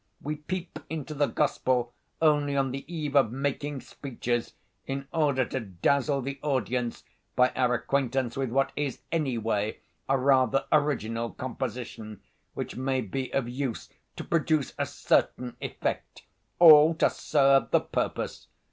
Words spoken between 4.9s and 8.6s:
order to dazzle the audience by our acquaintance with